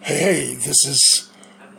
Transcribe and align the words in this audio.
Hey, 0.00 0.18
hey, 0.18 0.54
this 0.54 0.84
is 0.84 1.30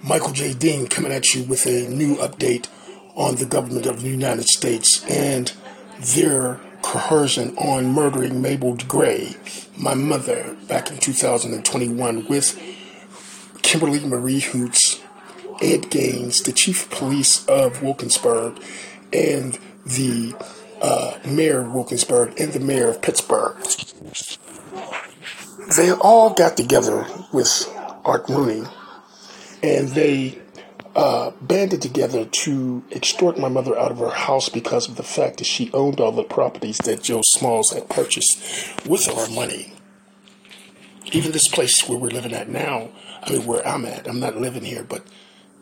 Michael 0.01 0.31
J. 0.31 0.53
Dean 0.53 0.87
coming 0.87 1.11
at 1.11 1.33
you 1.33 1.43
with 1.43 1.65
a 1.65 1.87
new 1.89 2.15
update 2.17 2.67
on 3.15 3.35
the 3.35 3.45
government 3.45 3.85
of 3.85 4.01
the 4.01 4.09
United 4.09 4.45
States 4.45 5.05
and 5.09 5.51
their 5.99 6.59
coercion 6.81 7.55
on 7.57 7.91
murdering 7.91 8.41
Mable 8.41 8.75
Gray, 8.75 9.35
my 9.77 9.93
mother, 9.93 10.55
back 10.67 10.89
in 10.89 10.97
2021 10.97 12.27
with 12.27 12.59
Kimberly 13.61 13.99
Marie 14.05 14.41
Hoots, 14.41 15.01
Ed 15.61 15.89
Gaines, 15.89 16.41
the 16.43 16.51
chief 16.51 16.83
of 16.83 16.97
police 16.97 17.45
of 17.47 17.81
Wilkinsburg, 17.81 18.61
and 19.11 19.57
the 19.85 20.35
uh, 20.81 21.17
mayor 21.25 21.61
of 21.61 21.73
Wilkinsburg 21.73 22.39
and 22.39 22.53
the 22.53 22.59
mayor 22.59 22.89
of 22.89 23.01
Pittsburgh. 23.01 23.55
They 25.77 25.91
all 25.91 26.33
got 26.33 26.57
together 26.57 27.07
with 27.31 27.69
Art 28.05 28.27
Rooney, 28.27 28.67
and 29.61 29.89
they 29.89 30.37
uh, 30.95 31.31
banded 31.41 31.81
together 31.81 32.25
to 32.25 32.83
extort 32.91 33.39
my 33.39 33.49
mother 33.49 33.77
out 33.77 33.91
of 33.91 33.99
her 33.99 34.09
house 34.09 34.49
because 34.49 34.87
of 34.87 34.95
the 34.95 35.03
fact 35.03 35.37
that 35.37 35.47
she 35.47 35.71
owned 35.73 35.99
all 35.99 36.11
the 36.11 36.23
properties 36.23 36.77
that 36.79 37.01
Joe 37.01 37.21
Smalls 37.23 37.71
had 37.71 37.89
purchased 37.89 38.85
with 38.85 39.09
our 39.09 39.29
money. 39.29 39.73
Even 41.11 41.31
this 41.31 41.47
place 41.47 41.87
where 41.87 41.97
we're 41.97 42.09
living 42.09 42.33
at 42.33 42.49
now, 42.49 42.89
I 43.21 43.31
mean, 43.31 43.45
where 43.45 43.65
I'm 43.67 43.85
at, 43.85 44.07
I'm 44.07 44.19
not 44.19 44.37
living 44.37 44.65
here, 44.65 44.83
but 44.83 45.05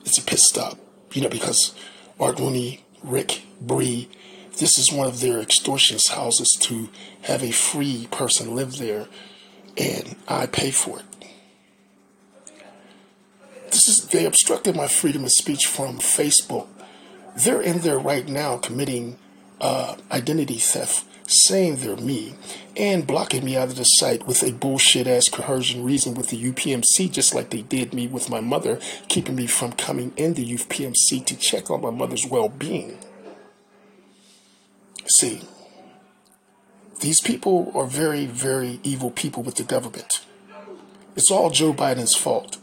it's 0.04 0.18
a 0.18 0.24
pit 0.24 0.40
stop, 0.40 0.78
you 1.14 1.22
know, 1.22 1.30
because 1.30 1.76
Art 2.20 2.40
Rooney, 2.40 2.84
Rick, 3.04 3.44
Bree, 3.60 4.10
this 4.58 4.78
is 4.78 4.92
one 4.92 5.08
of 5.08 5.22
their 5.22 5.40
extortion 5.40 5.98
houses 6.10 6.58
to 6.62 6.90
have 7.24 7.44
a 7.44 7.52
free 7.52 8.08
person 8.12 8.56
live 8.56 8.78
there, 8.78 9.08
and 9.78 10.16
I 10.28 10.46
pay 10.48 10.72
for 10.72 11.00
it 11.00 11.06
this 13.86 14.00
is 14.00 14.08
they 14.08 14.26
obstructed 14.26 14.76
my 14.76 14.88
freedom 14.88 15.24
of 15.24 15.32
speech 15.32 15.66
from 15.66 15.98
Facebook. 15.98 16.68
They're 17.36 17.62
in 17.62 17.80
there 17.80 17.98
right 17.98 18.28
now 18.28 18.58
committing 18.58 19.18
uh, 19.60 19.96
identity 20.12 20.58
theft, 20.58 21.06
saying 21.26 21.78
they're 21.78 21.96
me, 21.96 22.36
and 22.76 23.08
blocking 23.08 23.46
me 23.46 23.58
out 23.58 23.70
of 23.70 23.78
the 23.78 23.84
site 23.84 24.28
with 24.28 24.44
a 24.44 24.52
bullshit 24.52 25.08
ass 25.08 25.30
coercion 25.30 25.84
reason 25.84 26.14
with 26.14 26.30
the 26.30 26.52
UPMC, 26.52 27.12
just 27.12 27.34
like 27.34 27.50
they 27.50 27.62
did 27.62 27.94
me 27.94 28.08
with 28.08 28.30
my 28.30 28.40
mother, 28.40 28.80
keeping 29.08 29.36
me 29.36 29.48
from 29.48 29.72
coming 29.72 30.14
in 30.16 30.34
the 30.34 30.46
UPMC 30.46 31.26
to 31.26 31.36
check 31.36 31.72
on 31.72 31.82
my 31.82 31.92
mother's 31.92 32.28
well 32.28 32.50
being. 32.50 33.00
See, 35.18 35.42
these 37.00 37.22
people 37.22 37.72
are 37.74 37.88
very, 37.88 38.28
very 38.28 38.80
evil 38.84 39.10
people 39.10 39.42
with 39.42 39.56
the 39.56 39.64
government. 39.64 40.24
It's 41.16 41.32
all 41.32 41.50
Joe 41.50 41.74
Biden's 41.74 42.16
fault. 42.16 42.58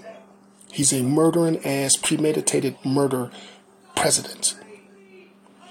He's 0.70 0.92
a 0.92 1.02
murdering 1.02 1.64
ass, 1.64 1.96
premeditated 1.96 2.76
murder 2.84 3.30
president. 3.96 4.54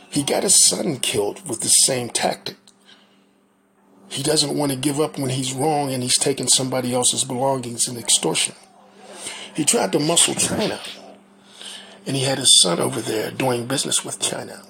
He 0.09 0.23
got 0.23 0.43
his 0.43 0.63
son 0.63 0.97
killed 0.97 1.47
with 1.47 1.61
the 1.61 1.69
same 1.69 2.09
tactic. 2.09 2.57
He 4.09 4.23
doesn't 4.23 4.57
want 4.57 4.71
to 4.71 4.77
give 4.77 4.99
up 4.99 5.17
when 5.17 5.29
he's 5.29 5.53
wrong 5.53 5.93
and 5.93 6.01
he's 6.01 6.17
taking 6.17 6.47
somebody 6.47 6.93
else's 6.93 7.23
belongings 7.23 7.87
in 7.87 7.97
extortion. 7.97 8.55
He 9.53 9.65
tried 9.65 9.91
to 9.91 9.99
muscle 9.99 10.35
China, 10.35 10.79
and 12.05 12.15
he 12.15 12.23
had 12.23 12.37
his 12.37 12.61
son 12.61 12.79
over 12.79 13.01
there 13.01 13.31
doing 13.31 13.65
business 13.65 14.05
with 14.05 14.19
China. 14.19 14.63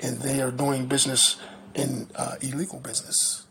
And 0.00 0.18
they 0.20 0.40
are 0.40 0.50
doing 0.50 0.86
business 0.86 1.36
in 1.74 2.08
uh, 2.16 2.36
illegal 2.40 2.80
business. 2.80 3.43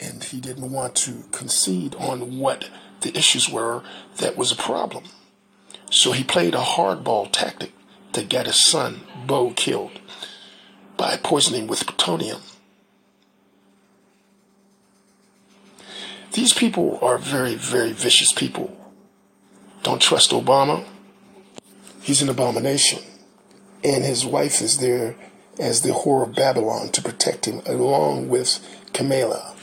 And 0.00 0.22
he 0.24 0.40
didn't 0.40 0.72
want 0.72 0.94
to 0.96 1.24
concede 1.30 1.94
on 1.96 2.38
what 2.38 2.68
the 3.00 3.16
issues 3.16 3.48
were 3.48 3.82
that 4.16 4.36
was 4.36 4.50
a 4.50 4.56
problem. 4.56 5.04
So 5.90 6.12
he 6.12 6.24
played 6.24 6.54
a 6.54 6.58
hardball 6.58 7.30
tactic 7.30 7.72
that 8.12 8.28
got 8.28 8.46
his 8.46 8.64
son, 8.64 9.02
Beau, 9.26 9.50
killed 9.50 10.00
by 10.96 11.16
poisoning 11.16 11.66
with 11.66 11.86
plutonium. 11.86 12.40
These 16.32 16.52
people 16.52 16.98
are 17.00 17.18
very, 17.18 17.54
very 17.54 17.92
vicious 17.92 18.32
people. 18.32 18.76
Don't 19.84 20.02
trust 20.02 20.32
Obama. 20.32 20.84
He's 22.02 22.22
an 22.22 22.28
abomination. 22.28 23.02
And 23.84 24.02
his 24.02 24.26
wife 24.26 24.60
is 24.60 24.78
there 24.78 25.14
as 25.60 25.82
the 25.82 25.90
whore 25.90 26.26
of 26.26 26.34
Babylon 26.34 26.88
to 26.88 27.02
protect 27.02 27.46
him, 27.46 27.62
along 27.66 28.28
with 28.28 28.58
Kamala. 28.92 29.53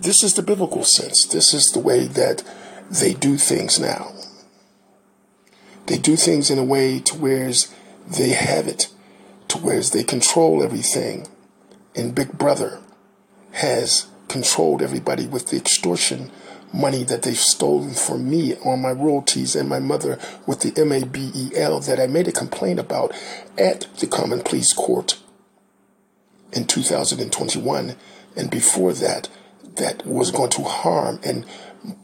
This 0.00 0.22
is 0.22 0.34
the 0.34 0.42
biblical 0.42 0.84
sense. 0.84 1.26
This 1.26 1.54
is 1.54 1.66
the 1.66 1.80
way 1.80 2.06
that 2.06 2.42
they 2.90 3.14
do 3.14 3.36
things 3.36 3.78
now. 3.78 4.12
They 5.86 5.98
do 5.98 6.16
things 6.16 6.50
in 6.50 6.58
a 6.58 6.64
way 6.64 7.00
to 7.00 7.16
whereas 7.16 7.72
they 8.08 8.30
have 8.30 8.66
it, 8.66 8.88
to 9.48 9.58
whereas 9.58 9.90
they 9.90 10.04
control 10.04 10.62
everything. 10.62 11.28
And 11.94 12.14
Big 12.14 12.38
Brother 12.38 12.80
has 13.52 14.06
controlled 14.28 14.82
everybody 14.82 15.26
with 15.26 15.48
the 15.48 15.56
extortion 15.56 16.30
money 16.72 17.02
that 17.04 17.22
they've 17.22 17.36
stolen 17.36 17.92
from 17.94 18.28
me 18.28 18.56
on 18.64 18.80
my 18.80 18.90
royalties 18.90 19.54
and 19.54 19.68
my 19.68 19.78
mother 19.78 20.18
with 20.46 20.60
the 20.60 20.70
MABEL 20.72 21.84
that 21.86 22.00
I 22.00 22.06
made 22.06 22.28
a 22.28 22.32
complaint 22.32 22.80
about 22.80 23.12
at 23.58 23.86
the 23.98 24.06
Common 24.06 24.40
Pleas 24.40 24.72
Court 24.72 25.18
in 26.52 26.66
2021. 26.66 27.96
And 28.36 28.50
before 28.50 28.94
that, 28.94 29.28
that 29.76 30.06
was 30.06 30.30
going 30.30 30.50
to 30.50 30.62
harm 30.62 31.20
and 31.24 31.46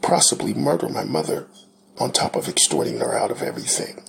possibly 0.01 0.53
murder 0.53 0.89
my 0.89 1.03
mother 1.03 1.47
on 1.99 2.11
top 2.11 2.35
of 2.35 2.47
extorting 2.47 2.99
her 2.99 3.17
out 3.17 3.31
of 3.31 3.41
everything. 3.41 4.03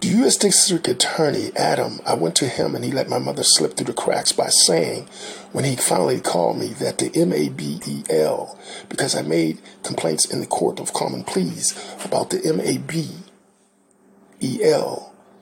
The 0.00 0.08
U.S. 0.08 0.36
District 0.36 0.88
Attorney, 0.88 1.50
Adam, 1.56 2.00
I 2.06 2.14
went 2.14 2.34
to 2.36 2.48
him 2.48 2.74
and 2.74 2.82
he 2.82 2.90
let 2.90 3.10
my 3.10 3.18
mother 3.18 3.42
slip 3.42 3.76
through 3.76 3.86
the 3.86 3.92
cracks 3.92 4.32
by 4.32 4.48
saying, 4.48 5.06
when 5.52 5.64
he 5.64 5.76
finally 5.76 6.20
called 6.20 6.58
me, 6.58 6.68
that 6.68 6.96
the 6.98 7.10
MABEL, 7.10 8.58
because 8.88 9.14
I 9.14 9.20
made 9.20 9.60
complaints 9.82 10.24
in 10.24 10.40
the 10.40 10.46
Court 10.46 10.80
of 10.80 10.94
Common 10.94 11.22
Pleas 11.22 11.74
about 12.02 12.30
the 12.30 12.38
MABEL 12.38 13.26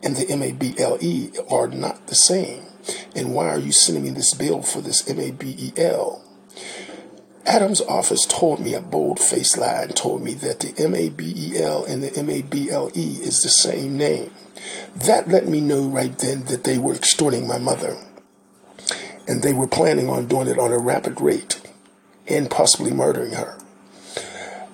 and 0.02 0.16
the 0.16 0.26
MABLE 0.26 1.52
are 1.52 1.68
not 1.68 2.08
the 2.08 2.14
same. 2.14 2.64
And 3.14 3.34
why 3.34 3.48
are 3.48 3.58
you 3.58 3.70
sending 3.70 4.04
me 4.04 4.10
this 4.10 4.34
bill 4.34 4.62
for 4.62 4.80
this 4.80 5.02
MABEL? 5.08 6.22
Adams' 7.48 7.80
office 7.80 8.26
told 8.26 8.60
me 8.60 8.74
a 8.74 8.80
bold 8.80 9.18
faced 9.18 9.56
lie 9.56 9.84
and 9.84 9.96
told 9.96 10.22
me 10.22 10.34
that 10.34 10.60
the 10.60 10.72
MABEL 10.74 11.88
and 11.88 12.02
the 12.02 12.22
MABLE 12.22 12.90
is 12.94 13.42
the 13.42 13.48
same 13.48 13.96
name. 13.96 14.30
That 14.94 15.28
let 15.28 15.48
me 15.48 15.62
know 15.62 15.88
right 15.88 16.16
then 16.18 16.44
that 16.44 16.64
they 16.64 16.76
were 16.76 16.94
extorting 16.94 17.48
my 17.48 17.56
mother. 17.56 17.96
And 19.26 19.42
they 19.42 19.54
were 19.54 19.66
planning 19.66 20.10
on 20.10 20.26
doing 20.26 20.46
it 20.46 20.58
on 20.58 20.72
a 20.72 20.78
rapid 20.78 21.22
rate 21.22 21.62
and 22.26 22.50
possibly 22.50 22.92
murdering 22.92 23.32
her. 23.32 23.58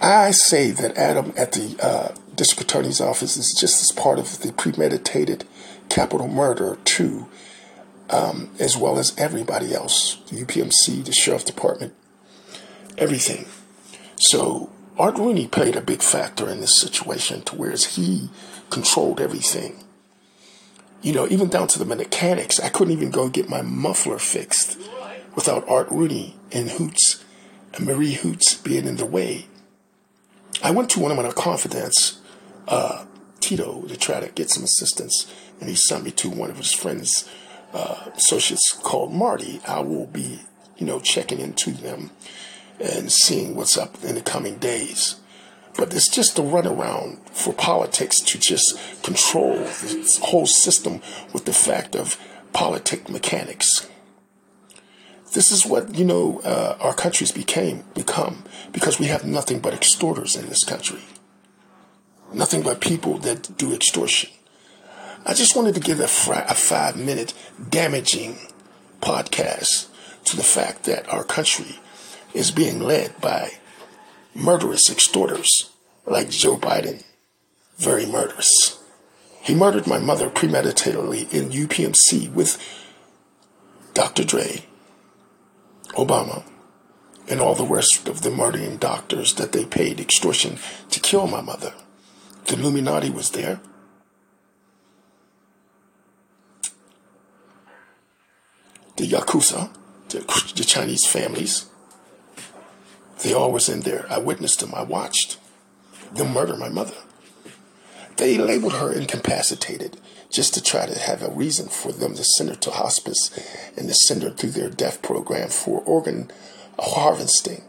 I 0.01 0.33
say 0.33 0.73
that 0.73 0.97
Adam 0.97 1.33
at 1.37 1.53
the 1.53 1.77
uh, 1.81 2.15
district 2.35 2.71
attorney's 2.71 3.01
office 3.01 3.37
is 3.37 3.55
just 3.55 3.83
as 3.83 3.93
part 3.93 4.19
of 4.19 4.41
the 4.41 4.53
premeditated 4.53 5.45
capital 5.89 6.27
murder, 6.27 6.79
too, 6.85 7.29
um, 8.11 8.51
as 8.59 8.77
well 8.77 8.99
as 8.99 9.17
everybody 9.17 9.73
else 9.73 10.21
the 10.29 10.45
UPMC, 10.45 11.05
the 11.05 11.13
sheriff 11.13 11.45
department, 11.45 11.95
everything. 12.99 13.47
So 14.17 14.71
Art 14.99 15.19
Rooney 15.19 15.47
played 15.49 15.77
a 15.77 15.81
big 15.81 16.03
factor 16.03 16.49
in 16.49 16.61
this 16.61 16.81
situation 16.81 17.43
to 17.43 17.57
whereas 17.57 17.97
he 17.97 18.31
controlled 18.71 19.21
everything. 19.21 19.83
You 21.03 21.13
know, 21.13 21.29
even 21.29 21.49
down 21.49 21.69
to 21.69 21.79
the 21.79 21.85
mechanics. 21.85 22.61
I 22.61 22.69
couldn't 22.69 22.93
even 22.95 23.11
go 23.11 23.29
get 23.29 23.49
my 23.49 23.61
muffler 23.63 24.19
fixed 24.19 24.79
without 25.35 25.69
Art 25.69 25.91
Rooney 25.91 26.37
and 26.53 26.71
Hoots 26.71 27.25
and 27.75 27.87
Marie 27.87 28.15
Hoots 28.15 28.55
being 28.55 28.87
in 28.87 28.97
the 28.97 29.05
way. 29.05 29.47
I 30.63 30.71
went 30.71 30.91
to 30.91 31.01
one 31.01 31.11
of 31.11 31.17
my 31.17 31.31
confidants, 31.33 32.21
uh, 32.69 33.05
Tito, 33.41 33.83
to 33.83 33.97
try 33.97 34.21
to 34.21 34.31
get 34.31 34.49
some 34.49 34.63
assistance, 34.63 35.31
and 35.61 35.69
he 35.69 35.75
sent 35.75 36.05
me 36.05 36.11
to 36.13 36.31
one 36.31 36.51
of 36.51 36.57
his 36.57 36.73
friends, 36.73 37.29
uh, 37.75 38.11
associates 38.17 38.79
called 38.83 39.13
Marty. 39.13 39.61
I 39.67 39.81
will 39.81 40.07
be, 40.07 40.41
you 40.79 40.87
know, 40.87 41.01
checking 41.01 41.41
into 41.41 41.73
them 41.73 42.13
and 42.81 43.11
seeing 43.11 43.55
what's 43.55 43.79
up 43.79 44.03
in 44.05 44.15
the 44.15 44.21
coming 44.21 44.57
days. 44.57 45.17
But 45.77 45.93
it's 45.93 46.09
just 46.09 46.39
a 46.39 46.43
runaround 46.43 47.19
for 47.31 47.53
politics 47.53 48.21
to 48.21 48.39
just 48.39 48.79
control 49.03 49.57
this 49.57 50.19
whole 50.19 50.47
system 50.47 51.01
with 51.33 51.45
the 51.45 51.53
fact 51.53 51.97
of 51.97 52.19
politic 52.53 53.09
mechanics. 53.09 53.89
This 55.33 55.51
is 55.51 55.67
what 55.67 55.97
you 55.97 56.05
know 56.05 56.41
uh, 56.45 56.77
our 56.79 56.95
countries 56.95 57.33
became 57.33 57.83
become 57.95 58.45
because 58.73 59.01
we 59.01 59.07
have 59.07 59.25
nothing 59.25 59.59
but 59.59 59.75
extorters 59.75 60.37
in 60.37 60.49
this 60.49 60.63
country, 60.63 61.01
nothing 62.33 62.63
but 62.63 62.81
people 62.81 63.19
that 63.19 63.57
do 63.59 63.75
extortion. 63.75 64.31
I 65.27 65.35
just 65.35 65.57
wanted 65.57 65.75
to 65.75 65.81
give 65.81 65.99
a, 65.99 66.05
a 66.05 66.55
five 66.55 66.97
minute 66.97 67.35
damaging 67.69 68.39
podcast 69.01 69.89
to 70.27 70.37
the 70.37 70.45
fact 70.45 70.85
that 70.85 71.09
our 71.09 71.25
country 71.25 71.81
is 72.35 72.51
being 72.51 72.81
led 72.81 73.19
by 73.21 73.53
murderous 74.35 74.91
extorters 74.91 75.71
like 76.05 76.29
Joe 76.29 76.57
Biden. 76.57 77.03
Very 77.77 78.05
murderous. 78.05 78.79
He 79.41 79.55
murdered 79.55 79.87
my 79.87 79.99
mother 79.99 80.29
premeditatedly 80.29 81.33
in 81.33 81.51
UPMC 81.51 82.33
with 82.33 82.59
Dr. 83.95 84.25
Dre, 84.25 84.65
Obama, 85.91 86.45
and 87.29 87.41
all 87.41 87.55
the 87.55 87.65
rest 87.65 88.09
of 88.09 88.23
the 88.23 88.31
murdering 88.31 88.77
doctors 88.77 89.35
that 89.35 89.53
they 89.53 89.65
paid 89.65 90.01
extortion 90.01 90.59
to 90.91 91.01
kill 91.01 91.27
my 91.27 91.41
mother. 91.41 91.75
The 92.47 92.55
Illuminati 92.55 93.11
was 93.11 93.31
there. 93.31 93.61
The 98.97 99.09
Yakuza, 99.09 99.71
the, 100.09 100.21
the 100.57 100.65
Chinese 100.65 101.07
families, 101.07 101.67
they 103.25 103.33
all 103.33 103.51
was 103.51 103.71
in 103.71 103.81
there. 103.81 104.05
I 104.11 104.19
witnessed 104.19 104.61
them. 104.61 104.75
I 104.75 104.83
watched 104.83 105.39
them 106.13 106.35
murder 106.35 106.57
my 106.57 106.69
mother. 106.69 106.95
They 108.19 108.37
labeled 108.37 108.75
her 108.75 108.93
incapacitated 108.93 109.99
just 110.31 110.53
to 110.55 110.63
try 110.63 110.85
to 110.85 110.99
have 110.99 111.23
a 111.23 111.31
reason 111.31 111.69
for 111.69 111.91
them 111.91 112.15
to 112.17 112.23
send 112.23 112.51
her 112.51 112.55
to 112.57 112.71
hospice 112.71 113.31
and 113.79 113.89
to 113.89 113.95
send 113.95 114.23
her 114.23 114.31
through 114.31 114.51
their 114.51 114.69
death 114.69 115.01
program 115.01 115.49
for 115.49 115.81
organ 115.81 116.31
harvesting. 116.79 117.63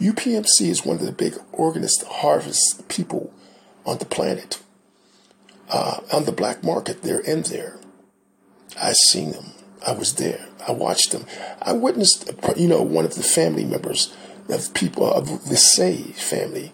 UPMC 0.00 0.62
is 0.62 0.84
one 0.84 0.96
of 0.96 1.06
the 1.06 1.12
big 1.12 1.34
organist 1.52 2.04
harvest 2.04 2.88
people 2.88 3.32
on 3.86 3.98
the 3.98 4.04
planet. 4.06 4.60
Uh, 5.70 6.00
on 6.12 6.24
the 6.24 6.32
black 6.32 6.64
market, 6.64 7.02
they're 7.02 7.20
in 7.20 7.42
there. 7.42 7.78
I 8.76 8.92
seen 9.10 9.30
them. 9.30 9.52
I 9.86 9.92
was 9.92 10.14
there. 10.14 10.48
I 10.66 10.72
watched 10.72 11.12
them. 11.12 11.26
I 11.62 11.74
witnessed, 11.74 12.30
you 12.56 12.66
know, 12.66 12.82
one 12.82 13.04
of 13.04 13.14
the 13.14 13.22
family 13.22 13.64
members 13.64 14.12
of 14.48 14.74
people 14.74 15.10
of 15.10 15.48
the 15.48 15.56
Say 15.56 16.02
family, 16.02 16.72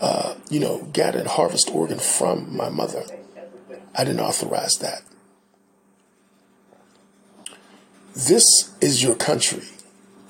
uh, 0.00 0.34
you 0.50 0.60
know, 0.60 0.88
gather 0.92 1.18
and 1.18 1.28
harvest 1.28 1.70
organ 1.72 1.98
from 1.98 2.56
my 2.56 2.68
mother. 2.68 3.04
I 3.94 4.04
didn't 4.04 4.20
authorize 4.20 4.76
that. 4.78 5.02
This 8.14 8.44
is 8.80 9.02
your 9.02 9.14
country, 9.14 9.64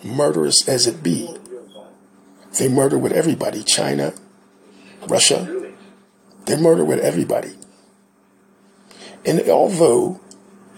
murderous 0.02 0.68
as 0.68 0.86
it 0.86 1.02
be. 1.02 1.36
They 2.58 2.68
murder 2.68 2.98
with 2.98 3.12
everybody. 3.12 3.62
China, 3.62 4.14
Russia, 5.06 5.72
they 6.46 6.56
murder 6.56 6.84
with 6.84 7.00
everybody. 7.00 7.52
And 9.24 9.48
although, 9.48 10.20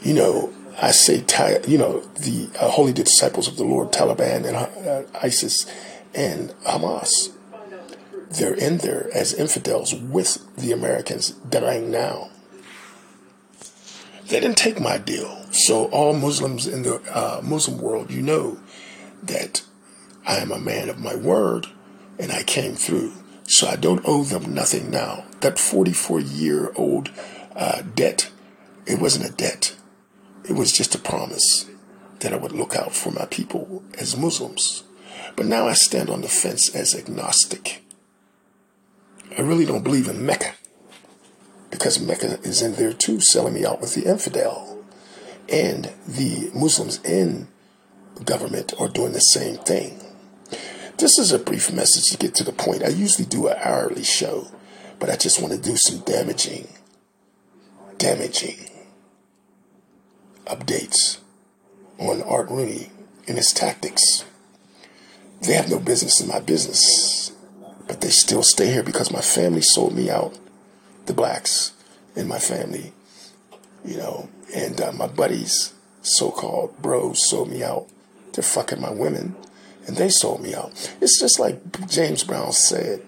you 0.03 0.15
know, 0.15 0.53
I 0.81 0.91
say, 0.93 1.25
you 1.67 1.79
know, 1.79 2.01
the 2.01 2.51
uh, 2.59 2.71
holy 2.71 2.93
disciples 2.93 3.49
of 3.49 3.57
the 3.57 3.65
Lord, 3.65 3.93
Taliban 3.93 4.47
and 4.47 4.57
uh, 4.57 5.03
ISIS 5.23 5.67
and 6.19 6.51
Hamas, 6.65 7.31
they're 8.31 8.55
in 8.55 8.79
there 8.79 9.09
as 9.15 9.33
infidels 9.33 9.95
with 9.95 10.45
the 10.57 10.73
Americans 10.73 11.31
dying 11.31 11.93
now. 11.93 12.31
They 14.27 14.41
didn't 14.41 14.59
take 14.59 14.81
my 14.81 14.99
deal. 14.99 15.47
So 15.53 15.87
all 15.87 16.13
Muslims 16.15 16.67
in 16.67 16.83
the 16.83 17.01
uh, 17.15 17.41
Muslim 17.43 17.79
world, 17.79 18.11
you 18.11 18.21
know 18.21 18.59
that 19.23 19.63
I 20.27 20.39
am 20.39 20.51
a 20.51 20.59
man 20.59 20.89
of 20.89 20.99
my 20.99 21.15
word 21.15 21.69
and 22.19 22.33
I 22.33 22.43
came 22.43 22.75
through. 22.75 23.13
So 23.47 23.69
I 23.69 23.77
don't 23.77 24.03
owe 24.05 24.25
them 24.25 24.53
nothing 24.53 24.91
now. 24.91 25.25
That 25.41 25.59
44 25.59 26.21
year 26.21 26.73
old 26.75 27.11
uh, 27.55 27.83
debt, 27.95 28.31
it 28.87 29.01
wasn't 29.01 29.31
a 29.31 29.33
debt. 29.33 29.77
It 30.45 30.55
was 30.55 30.73
just 30.73 30.97
a 30.97 30.99
promise 30.99 31.67
that 32.19 32.33
I 32.33 32.37
would 32.37 32.53
look 32.53 32.75
out 32.75 32.93
for 32.93 33.13
my 33.13 33.25
people 33.27 33.85
as 33.97 34.17
Muslims. 34.17 34.83
But 35.37 35.47
now 35.47 35.69
I 35.69 35.75
stand 35.75 36.11
on 36.11 36.23
the 36.23 36.29
fence 36.29 36.75
as 36.75 36.95
agnostic. 36.95 37.83
I 39.37 39.43
really 39.43 39.67
don't 39.67 39.85
believe 39.85 40.09
in 40.09 40.25
Mecca 40.25 40.55
because 41.71 42.01
Mecca 42.01 42.41
is 42.41 42.63
in 42.63 42.75
there 42.75 42.93
too, 42.93 43.21
selling 43.21 43.55
me 43.55 43.65
out 43.65 43.81
with 43.81 43.95
the 43.95 44.05
infidel. 44.05 44.85
And 45.49 45.93
the 46.07 46.51
Muslims 46.55 47.03
in 47.05 47.49
government 48.25 48.75
are 48.79 48.89
doing 48.89 49.13
the 49.13 49.21
same 49.21 49.57
thing. 49.59 50.03
This 50.99 51.19
is 51.19 51.31
a 51.31 51.39
brief 51.39 51.73
message 51.73 52.11
to 52.11 52.19
get 52.19 52.35
to 52.37 52.45
the 52.45 52.53
point. 52.53 52.83
I 52.83 52.89
usually 52.89 53.27
do 53.27 53.47
an 53.47 53.57
hourly 53.63 54.03
show, 54.03 54.49
but 54.99 55.09
I 55.09 55.17
just 55.17 55.41
want 55.41 55.55
to 55.55 55.61
do 55.61 55.77
some 55.77 56.01
damaging, 56.01 56.67
damaging 57.99 58.69
updates 60.47 61.19
on 61.99 62.23
Art 62.23 62.51
Rooney 62.51 62.91
and 63.29 63.37
his 63.37 63.53
tactics. 63.53 64.25
They 65.43 65.55
have 65.55 65.71
no 65.71 65.79
business 65.79 66.21
in 66.21 66.29
my 66.29 66.41
business, 66.41 67.33
but 67.87 68.01
they 68.01 68.11
still 68.11 68.43
stay 68.43 68.73
here 68.73 68.83
because 68.83 69.13
my 69.13 69.21
family 69.21 69.63
sold 69.63 69.95
me 69.95 70.11
out. 70.11 70.39
The 71.07 71.15
blacks 71.15 71.73
in 72.17 72.29
my 72.29 72.39
family, 72.39 72.93
you 73.85 73.97
know, 73.97 74.29
and 74.55 74.81
uh, 74.81 74.93
my 74.93 75.07
buddies, 75.07 75.73
so 76.03 76.31
called 76.31 76.77
bros, 76.83 77.29
sold 77.29 77.51
me 77.51 77.63
out. 77.63 77.87
They're 78.33 78.45
fucking 78.45 78.81
my 78.81 78.91
women, 78.91 79.37
and 79.87 79.97
they 79.97 80.11
sold 80.11 80.43
me 80.43 80.55
out. 80.55 80.73
It's 81.01 81.19
just 81.19 81.39
like 81.39 81.89
James 81.89 82.25
Brown 82.25 82.53
said. 82.53 83.03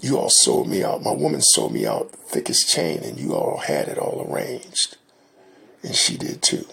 You 0.00 0.18
all 0.18 0.30
sold 0.30 0.68
me 0.68 0.82
out. 0.82 1.02
My 1.02 1.12
woman 1.12 1.40
sold 1.40 1.72
me 1.72 1.86
out 1.86 2.10
thick 2.10 2.50
as 2.50 2.58
chain, 2.58 3.04
and 3.04 3.20
you 3.20 3.34
all 3.34 3.58
had 3.58 3.86
it 3.88 3.98
all 3.98 4.28
arranged 4.28 4.96
and 5.82 5.94
she 5.94 6.16
did 6.16 6.42
too. 6.42 6.66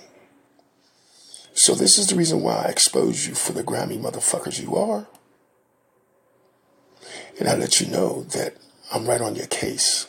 So 1.60 1.76
this 1.76 1.98
is 1.98 2.08
the 2.08 2.16
reason 2.16 2.42
why 2.42 2.64
I 2.66 2.70
expose 2.70 3.28
you 3.28 3.36
for 3.36 3.52
the 3.52 3.64
grimy 3.64 3.98
motherfuckers 3.98 4.62
you 4.62 4.78
are. 4.78 5.08
And 7.38 7.50
I 7.50 7.56
let 7.56 7.82
you 7.82 7.88
know 7.88 8.24
that 8.32 8.56
I'm 8.94 9.06
right 9.06 9.20
on 9.20 9.36
your 9.36 9.48
case, 9.48 10.08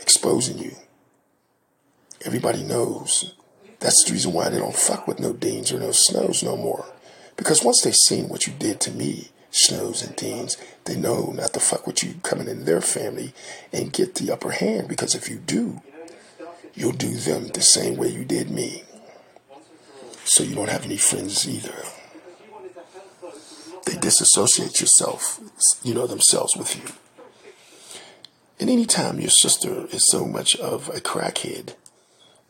exposing 0.00 0.58
you. 0.58 0.72
Everybody 2.24 2.64
knows. 2.64 3.32
That's 3.78 4.02
the 4.04 4.12
reason 4.12 4.32
why 4.32 4.48
they 4.48 4.58
don't 4.58 4.74
fuck 4.74 5.06
with 5.06 5.20
no 5.20 5.32
Deans 5.32 5.70
or 5.70 5.78
no 5.78 5.92
Snows 5.92 6.42
no 6.42 6.56
more. 6.56 6.84
Because 7.36 7.62
once 7.62 7.82
they 7.82 7.92
seen 7.92 8.28
what 8.28 8.48
you 8.48 8.52
did 8.52 8.80
to 8.80 8.90
me, 8.90 9.28
Snows 9.52 10.02
and 10.02 10.16
Deans, 10.16 10.56
they 10.84 10.96
know 10.96 11.30
not 11.30 11.52
to 11.52 11.60
fuck 11.60 11.86
with 11.86 12.02
you 12.02 12.14
coming 12.24 12.48
in 12.48 12.64
their 12.64 12.80
family 12.80 13.34
and 13.72 13.92
get 13.92 14.16
the 14.16 14.32
upper 14.32 14.50
hand. 14.50 14.88
Because 14.88 15.14
if 15.14 15.28
you 15.28 15.36
do, 15.36 15.80
you'll 16.74 16.90
do 16.90 17.14
them 17.14 17.46
the 17.46 17.62
same 17.62 17.96
way 17.96 18.08
you 18.08 18.24
did 18.24 18.50
me. 18.50 18.82
So 20.30 20.44
you 20.44 20.54
don't 20.54 20.70
have 20.70 20.84
any 20.84 20.96
friends 20.96 21.48
either. 21.48 21.74
They 23.84 23.96
disassociate 23.96 24.80
yourself, 24.80 25.40
you 25.82 25.92
know, 25.92 26.06
themselves 26.06 26.54
with 26.56 26.76
you. 26.76 26.84
And 28.60 28.70
anytime 28.70 29.18
your 29.18 29.30
sister 29.30 29.86
is 29.90 30.08
so 30.08 30.26
much 30.26 30.54
of 30.54 30.88
a 30.90 31.00
crackhead 31.00 31.74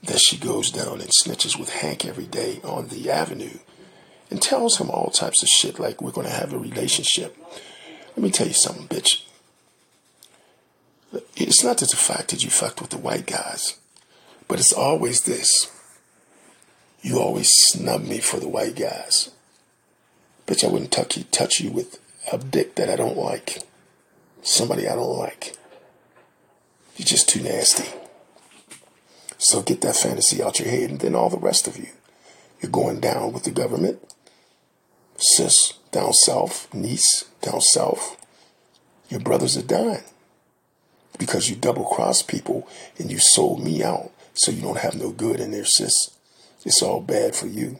that 0.02 0.18
she 0.20 0.36
goes 0.36 0.70
down 0.70 1.00
and 1.00 1.08
snitches 1.24 1.58
with 1.58 1.70
Hank 1.70 2.04
every 2.04 2.26
day 2.26 2.60
on 2.62 2.88
the 2.88 3.10
avenue 3.10 3.60
and 4.30 4.42
tells 4.42 4.76
him 4.76 4.90
all 4.90 5.08
types 5.08 5.42
of 5.42 5.48
shit 5.48 5.78
like 5.78 6.02
we're 6.02 6.10
going 6.10 6.26
to 6.26 6.32
have 6.34 6.52
a 6.52 6.58
relationship. 6.58 7.34
Let 8.08 8.18
me 8.18 8.30
tell 8.30 8.46
you 8.46 8.52
something, 8.52 8.88
bitch. 8.88 9.24
It's 11.34 11.64
not 11.64 11.78
just 11.78 11.92
the 11.92 11.96
fact 11.96 12.28
that 12.28 12.44
you 12.44 12.50
fucked 12.50 12.82
with 12.82 12.90
the 12.90 12.98
white 12.98 13.24
guys. 13.24 13.78
But 14.48 14.60
it's 14.60 14.74
always 14.74 15.22
this. 15.22 15.79
You 17.02 17.18
always 17.18 17.48
snub 17.50 18.02
me 18.04 18.18
for 18.18 18.38
the 18.38 18.48
white 18.48 18.76
guys. 18.76 19.30
Bitch, 20.46 20.64
I 20.64 20.68
wouldn't 20.68 20.92
touch 20.92 21.16
you, 21.16 21.24
touch 21.24 21.60
you 21.60 21.70
with 21.70 21.98
a 22.30 22.38
dick 22.38 22.74
that 22.74 22.90
I 22.90 22.96
don't 22.96 23.16
like. 23.16 23.62
Somebody 24.42 24.88
I 24.88 24.94
don't 24.94 25.16
like. 25.16 25.56
You're 26.96 27.06
just 27.06 27.28
too 27.28 27.42
nasty. 27.42 27.88
So 29.38 29.62
get 29.62 29.80
that 29.80 29.96
fantasy 29.96 30.42
out 30.42 30.58
your 30.58 30.68
head, 30.68 30.90
and 30.90 31.00
then 31.00 31.14
all 31.14 31.30
the 31.30 31.38
rest 31.38 31.66
of 31.66 31.78
you. 31.78 31.88
You're 32.60 32.70
going 32.70 33.00
down 33.00 33.32
with 33.32 33.44
the 33.44 33.50
government. 33.50 34.00
Sis, 35.16 35.74
down 35.92 36.12
south. 36.12 36.72
Niece, 36.74 37.24
down 37.40 37.60
south. 37.60 38.16
Your 39.08 39.20
brothers 39.20 39.56
are 39.56 39.62
dying 39.62 40.04
because 41.18 41.50
you 41.50 41.56
double 41.56 41.84
crossed 41.84 42.28
people 42.28 42.68
and 42.98 43.10
you 43.10 43.18
sold 43.18 43.62
me 43.62 43.82
out 43.82 44.10
so 44.34 44.50
you 44.50 44.62
don't 44.62 44.78
have 44.78 44.94
no 44.94 45.10
good 45.10 45.40
in 45.40 45.50
there, 45.50 45.64
sis. 45.64 46.16
It's 46.64 46.82
all 46.82 47.00
bad 47.00 47.34
for 47.34 47.46
you. 47.46 47.78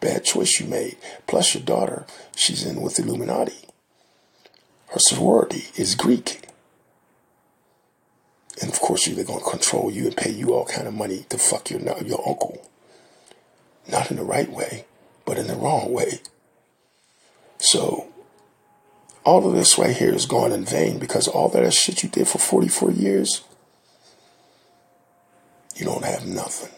Bad 0.00 0.24
choice 0.24 0.60
you 0.60 0.66
made. 0.66 0.96
Plus, 1.26 1.54
your 1.54 1.62
daughter, 1.62 2.06
she's 2.36 2.64
in 2.64 2.80
with 2.80 2.98
Illuminati. 2.98 3.68
Her 4.88 5.00
sorority 5.00 5.64
is 5.76 5.94
Greek. 5.94 6.48
And 8.60 8.70
of 8.72 8.80
course, 8.80 9.06
they're 9.06 9.24
going 9.24 9.38
to 9.38 9.44
control 9.44 9.90
you 9.90 10.06
and 10.06 10.16
pay 10.16 10.30
you 10.30 10.52
all 10.54 10.66
kind 10.66 10.88
of 10.88 10.94
money 10.94 11.26
to 11.28 11.38
fuck 11.38 11.70
your, 11.70 11.80
your 11.80 12.26
uncle. 12.26 12.68
Not 13.88 14.10
in 14.10 14.16
the 14.16 14.24
right 14.24 14.50
way, 14.50 14.84
but 15.24 15.38
in 15.38 15.46
the 15.46 15.54
wrong 15.54 15.92
way. 15.92 16.20
So, 17.58 18.08
all 19.24 19.48
of 19.48 19.54
this 19.54 19.78
right 19.78 19.96
here 19.96 20.14
is 20.14 20.26
gone 20.26 20.52
in 20.52 20.64
vain 20.64 20.98
because 20.98 21.28
all 21.28 21.48
that 21.50 21.72
shit 21.72 22.02
you 22.02 22.08
did 22.08 22.28
for 22.28 22.38
44 22.38 22.92
years, 22.92 23.44
you 25.76 25.84
don't 25.84 26.04
have 26.04 26.26
nothing. 26.26 26.72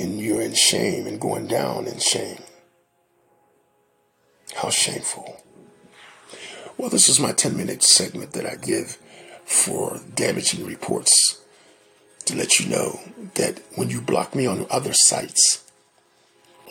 And 0.00 0.18
you're 0.18 0.40
in 0.40 0.54
shame 0.54 1.06
and 1.06 1.20
going 1.20 1.46
down 1.46 1.86
in 1.86 1.98
shame. 1.98 2.40
How 4.54 4.70
shameful. 4.70 5.42
Well, 6.78 6.88
this 6.88 7.10
is 7.10 7.20
my 7.20 7.32
10 7.32 7.54
minute 7.54 7.82
segment 7.82 8.32
that 8.32 8.46
I 8.46 8.56
give 8.56 8.96
for 9.44 10.00
damaging 10.14 10.64
reports 10.64 11.44
to 12.24 12.34
let 12.34 12.58
you 12.58 12.70
know 12.70 13.00
that 13.34 13.60
when 13.74 13.90
you 13.90 14.00
block 14.00 14.34
me 14.34 14.46
on 14.46 14.66
other 14.70 14.94
sites 14.94 15.70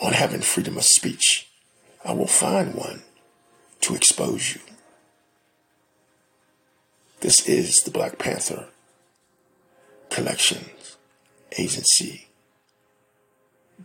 on 0.02 0.14
having 0.14 0.42
freedom 0.42 0.76
of 0.76 0.84
speech, 0.84 1.52
I 2.04 2.14
will 2.14 2.26
find 2.26 2.74
one 2.74 3.04
to 3.82 3.94
expose 3.94 4.56
you. 4.56 4.62
This 7.20 7.48
is 7.48 7.84
the 7.84 7.92
Black 7.92 8.18
Panther 8.18 8.70
Collections 10.10 10.98
Agency 11.60 12.29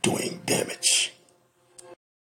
doing 0.03 0.41
damage. 0.45 1.14